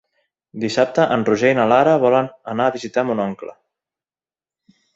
[0.61, 3.55] Dissabte en Roger i na Lara volen anar a visitar mon oncle.